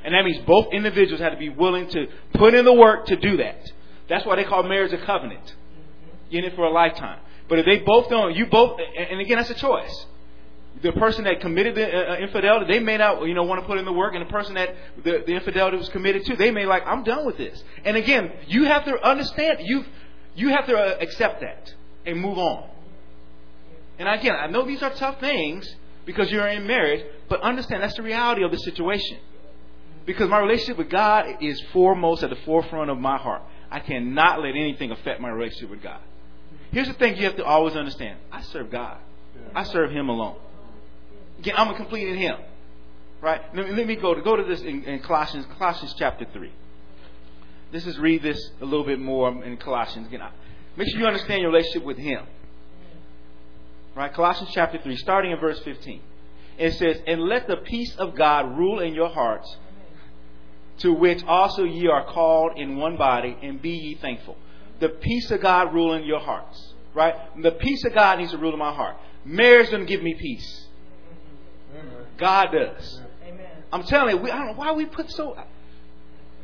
[0.04, 3.16] And that means both individuals have to be willing to put in the work to
[3.16, 3.70] do that.
[4.08, 5.54] That's why they call marriage a covenant.
[6.30, 7.20] You're In it for a lifetime.
[7.48, 10.06] But if they both don't, you both, and again, that's a choice.
[10.82, 13.66] The person that committed the uh, uh, infidelity, they may not, you know, want to
[13.66, 16.50] put in the work, and the person that the, the infidelity was committed to, they
[16.50, 17.62] may like, I'm done with this.
[17.84, 19.84] And again, you have to understand, you
[20.34, 21.72] you have to uh, accept that
[22.06, 22.68] and move on.
[23.98, 25.72] And again, I know these are tough things
[26.04, 29.18] because you're in marriage, but understand that's the reality of the situation.
[30.04, 33.42] Because my relationship with God is foremost at the forefront of my heart.
[33.70, 36.00] I cannot let anything affect my relationship with God.
[36.72, 38.18] Here's the thing you have to always understand.
[38.32, 38.98] I serve God.
[39.54, 40.36] I serve Him alone.
[41.54, 42.36] I'm a complete in Him.
[43.20, 43.40] Right?
[43.54, 46.52] Let me, let me go to go to this in, in Colossians, Colossians chapter three.
[47.72, 50.08] Let's just read this a little bit more in Colossians.
[50.08, 50.20] Again,
[50.76, 52.26] make sure you understand your relationship with Him.
[53.94, 54.12] Right?
[54.12, 56.00] Colossians chapter three, starting in verse 15.
[56.58, 59.56] It says, "And let the peace of God rule in your hearts,
[60.78, 64.36] to which also ye are called in one body, and be ye thankful."
[64.82, 66.74] the peace of God rule in your hearts.
[66.92, 67.14] Right?
[67.40, 68.96] The peace of God needs to rule in my heart.
[69.24, 70.66] Marriage doesn't give me peace.
[72.18, 73.00] God does.
[73.72, 75.36] I'm telling you, we, I don't know why we put so.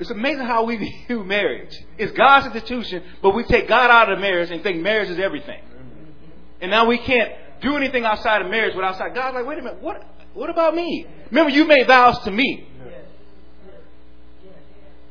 [0.00, 1.76] It's amazing how we view marriage.
[1.98, 5.60] It's God's institution, but we take God out of marriage and think marriage is everything.
[5.60, 6.62] Mm-hmm.
[6.62, 9.14] And now we can't do anything outside of marriage without outside.
[9.14, 10.02] God's like, wait a minute, what?
[10.34, 11.06] What about me?
[11.30, 12.68] Remember, you made vows to me.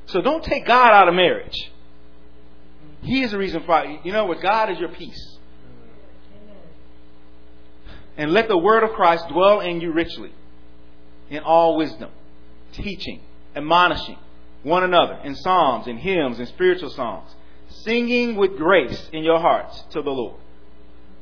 [0.07, 1.69] So don't take God out of marriage.
[3.01, 4.41] He is the reason for You know what?
[4.41, 5.36] God is your peace.
[8.17, 10.31] And let the word of Christ dwell in you richly
[11.29, 12.09] in all wisdom,
[12.71, 13.21] teaching,
[13.55, 14.17] admonishing
[14.63, 17.29] one another in psalms and hymns and spiritual songs,
[17.69, 20.39] singing with grace in your hearts to the Lord.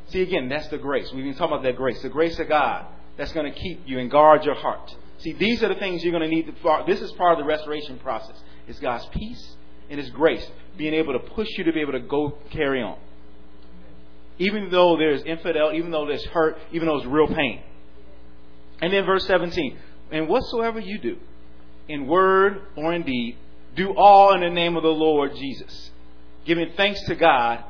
[0.07, 1.11] See, again, that's the grace.
[1.11, 2.85] We've been talking about that grace, the grace of God
[3.17, 4.95] that's going to keep you and guard your heart.
[5.19, 6.45] See, these are the things you're going to need.
[6.45, 8.35] To, this is part of the restoration process.
[8.67, 9.55] It's God's peace
[9.89, 10.45] and His grace
[10.77, 12.97] being able to push you to be able to go carry on.
[14.37, 17.61] Even though there's infidel, even though there's hurt, even though there's real pain.
[18.81, 19.77] And then verse 17,
[20.11, 21.17] and whatsoever you do,
[21.87, 23.37] in word or in deed,
[23.75, 25.91] do all in the name of the Lord Jesus,
[26.45, 27.63] giving thanks to God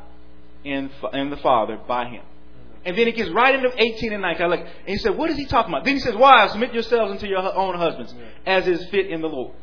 [0.64, 2.24] and, and the Father by Him.
[2.86, 4.50] And then it gets right into 18 and 19.
[4.50, 5.86] Like, and he said, what is he talking about?
[5.86, 8.14] Then he says, wives, submit yourselves unto your own husbands,
[8.46, 9.56] as is fit in the Lord.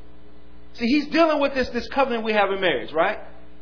[0.74, 3.18] See, he's dealing with this, this covenant we have in marriage, right?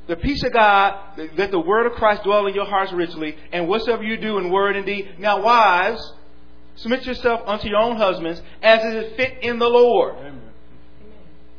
[0.07, 3.69] The peace of God, let the word of Christ dwell in your hearts richly, and
[3.69, 5.15] whatsoever you do in word and deed.
[5.19, 6.15] Now, wives,
[6.77, 10.17] submit yourself unto your own husbands as it is fit in the Lord.
[10.17, 10.41] Amen.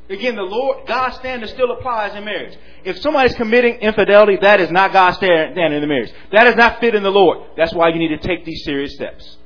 [0.09, 2.57] Again, the Lord, God's standard still applies in marriage.
[2.83, 6.11] If somebody's committing infidelity, that is not God's standard in the marriage.
[6.33, 7.51] That is not fit in the Lord.
[7.55, 9.37] That's why you need to take these serious steps.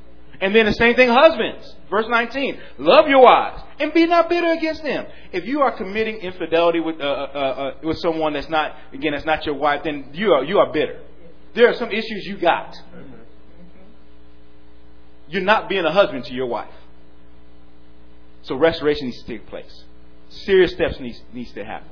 [0.41, 1.75] And then the same thing, husbands.
[1.91, 2.59] Verse 19.
[2.79, 5.05] Love your wives and be not bitter against them.
[5.31, 9.25] If you are committing infidelity with, uh, uh, uh, with someone that's not, again, that's
[9.25, 10.99] not your wife, then you are, you are bitter.
[11.53, 12.75] There are some issues you got.
[15.27, 16.73] You're not being a husband to your wife.
[18.43, 19.83] So restoration needs to take place.
[20.29, 21.89] Serious steps needs, needs to happen.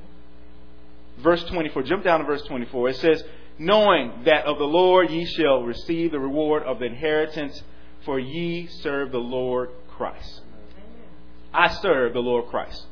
[1.18, 2.90] Verse 24, jump down to verse 24.
[2.90, 3.24] It says,
[3.58, 7.62] knowing that of the Lord ye shall receive the reward of the inheritance,
[8.04, 10.42] for ye serve the Lord Christ.
[11.54, 12.86] I serve the Lord Christ.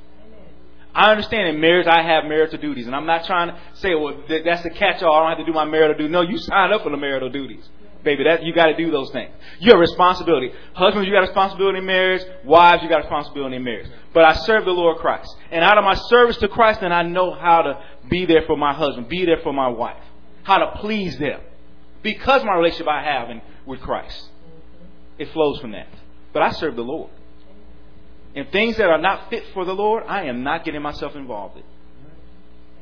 [0.95, 4.23] I understand in marriage I have marital duties, and I'm not trying to say, well,
[4.29, 5.13] that's the catch-all.
[5.13, 6.13] I don't have to do my marital duties.
[6.13, 7.67] No, you signed up for the marital duties,
[8.05, 8.25] baby.
[8.25, 9.31] That you got to do those things.
[9.59, 10.53] You have responsibility.
[10.75, 12.23] Husbands, you got a responsibility in marriage.
[12.45, 13.89] Wives, you got a responsibility in marriage.
[14.13, 17.03] But I serve the Lord Christ, and out of my service to Christ, then I
[17.03, 20.03] know how to be there for my husband, be there for my wife
[20.43, 21.41] how to please them.
[22.03, 24.29] Because my relationship I have in, with Christ.
[25.19, 25.89] It flows from that.
[26.33, 27.11] But I serve the Lord.
[28.35, 31.59] And things that are not fit for the Lord, I am not getting myself involved
[31.59, 31.65] in.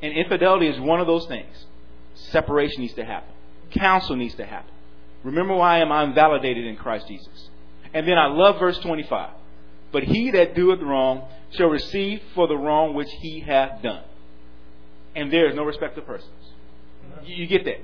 [0.03, 1.67] And infidelity is one of those things.
[2.15, 3.33] Separation needs to happen.
[3.71, 4.73] Counsel needs to happen.
[5.23, 7.51] Remember why I am invalidated in Christ Jesus.
[7.93, 9.31] And then I love verse 25.
[9.93, 14.05] But he that doeth wrong shall receive for the wrong which he hath done.
[15.15, 16.31] And there is no respect of persons.
[17.25, 17.81] You get that?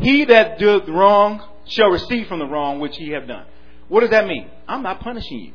[0.00, 3.46] He that doeth wrong shall receive from the wrong which he hath done.
[3.88, 4.50] What does that mean?
[4.68, 5.52] I'm not punishing you.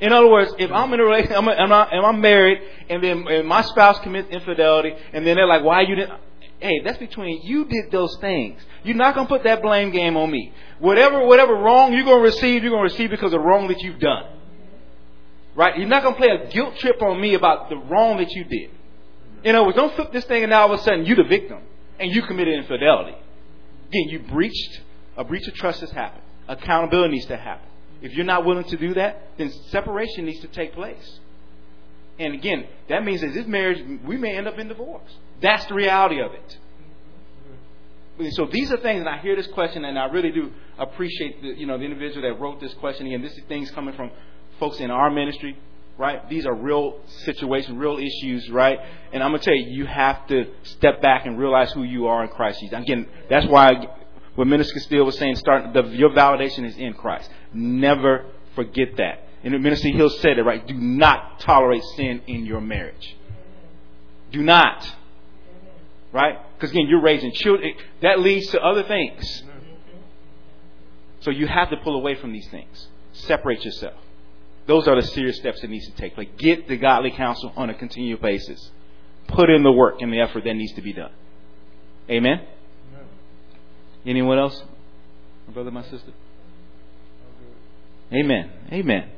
[0.00, 3.02] In other words, if I'm in a relationship, I'm, I'm, not, and I'm married, and
[3.02, 6.20] then and my spouse commits infidelity, and then they're like, "Why you didn't?"
[6.60, 7.64] Hey, that's between you.
[7.66, 8.60] Did those things?
[8.82, 10.52] You're not gonna put that blame game on me.
[10.78, 14.00] Whatever, whatever wrong you're gonna receive, you're gonna receive because of the wrong that you've
[14.00, 14.24] done.
[15.54, 15.78] Right?
[15.78, 18.70] You're not gonna play a guilt trip on me about the wrong that you did.
[19.44, 21.24] In other words, don't flip this thing and now all of a sudden you're the
[21.24, 21.60] victim
[21.98, 23.16] and you committed infidelity.
[23.88, 24.80] Again, you breached,
[25.16, 26.22] a breach of trust has happened.
[26.48, 27.67] Accountability needs to happen.
[28.00, 31.20] If you're not willing to do that, then separation needs to take place.
[32.18, 35.10] And again, that means that this marriage, we may end up in divorce.
[35.40, 36.58] That's the reality of it.
[38.32, 41.48] So these are things, and I hear this question, and I really do appreciate the,
[41.48, 43.06] you know, the individual that wrote this question.
[43.06, 44.10] Again, this is things coming from
[44.58, 45.56] folks in our ministry,
[45.96, 46.28] right?
[46.28, 48.80] These are real situations, real issues, right?
[49.12, 52.08] And I'm going to tell you, you have to step back and realize who you
[52.08, 52.76] are in Christ Jesus.
[52.76, 53.70] Again, that's why
[54.38, 57.28] what Minister Steele was saying, start the, your validation is in Christ.
[57.52, 58.24] Never
[58.54, 59.24] forget that.
[59.42, 60.64] And Minister Hill said it, right?
[60.64, 63.16] Do not tolerate sin in your marriage.
[64.30, 64.88] Do not.
[66.12, 66.38] Right?
[66.54, 67.74] Because again, you're raising children.
[68.02, 69.42] That leads to other things.
[71.22, 72.86] So you have to pull away from these things.
[73.14, 74.00] Separate yourself.
[74.68, 76.28] Those are the serious steps that needs to take place.
[76.36, 78.70] Get the godly counsel on a continual basis.
[79.26, 81.10] Put in the work and the effort that needs to be done.
[82.08, 82.46] Amen?
[84.06, 84.62] Anyone else?
[85.46, 86.12] My brother, my sister?
[88.12, 88.50] Amen.
[88.72, 89.10] Amen.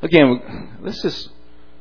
[0.00, 1.28] Again, let's just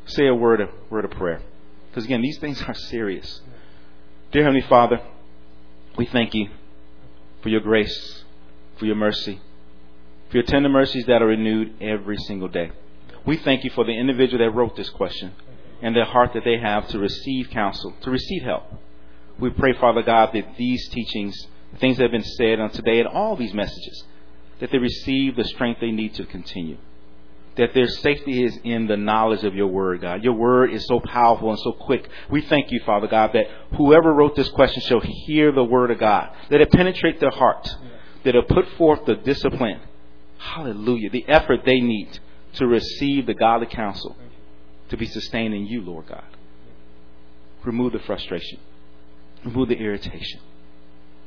[0.05, 1.41] say a word of word of prayer.
[1.89, 3.41] Because again, these things are serious.
[4.31, 5.01] Dear Heavenly Father,
[5.97, 6.49] we thank you
[7.41, 8.23] for your grace,
[8.77, 9.41] for your mercy,
[10.29, 12.71] for your tender mercies that are renewed every single day.
[13.25, 15.33] We thank you for the individual that wrote this question
[15.81, 18.63] and the heart that they have to receive counsel, to receive help.
[19.39, 22.99] We pray, Father God, that these teachings, the things that have been said on today
[22.99, 24.03] and all these messages,
[24.59, 26.77] that they receive the strength they need to continue.
[27.57, 30.23] That their safety is in the knowledge of your word, God.
[30.23, 32.07] Your word is so powerful and so quick.
[32.29, 33.45] We thank you, Father God, that
[33.75, 36.29] whoever wrote this question shall hear the word of God.
[36.49, 37.67] That it penetrate their heart.
[38.23, 39.81] That it put forth the discipline.
[40.37, 41.09] Hallelujah.
[41.09, 42.19] The effort they need
[42.53, 44.15] to receive the godly counsel
[44.89, 46.23] to be sustained in you, Lord God.
[47.63, 48.59] Remove the frustration,
[49.45, 50.39] remove the irritation.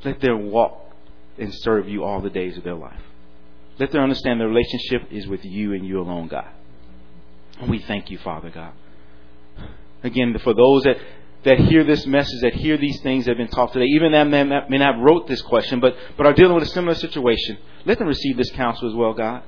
[0.04, 0.80] Let them walk
[1.38, 3.00] and serve you all the days of their life.
[3.78, 6.48] Let them understand the relationship is with you and you alone, God.
[7.60, 8.72] And we thank you, Father God.
[10.02, 10.96] Again, for those that,
[11.44, 14.28] that hear this message, that hear these things that have been taught today, even that
[14.28, 14.44] may
[14.78, 18.06] not have wrote this question, but, but are dealing with a similar situation, let them
[18.06, 19.42] receive this counsel as well, God.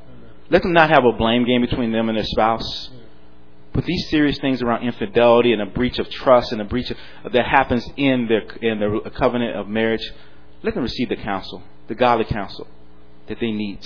[0.48, 2.90] Let them not have a blame game between them and their spouse.
[3.72, 6.96] But these serious things around infidelity and a breach of trust and a breach of,
[7.32, 10.10] that happens in their in their covenant of marriage,
[10.62, 12.66] let them receive the counsel, the godly counsel
[13.28, 13.80] that they need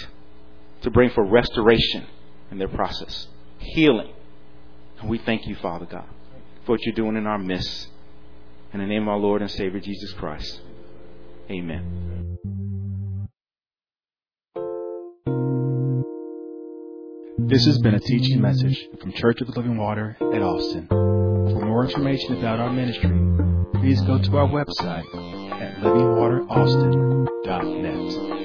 [0.82, 2.06] to bring for restoration
[2.50, 3.26] in their process,
[3.58, 4.12] healing.
[5.00, 6.06] And we thank you, Father God,
[6.64, 7.88] for what you're doing in our midst.
[8.72, 10.60] In the name of our Lord and Savior Jesus Christ.
[11.50, 12.38] Amen.
[17.38, 20.86] This has been a teaching message from Church of the Living Water at Austin.
[20.88, 23.10] For more information about our ministry,
[23.80, 25.04] please go to our website
[25.82, 28.39] LivingWaterAustin.net.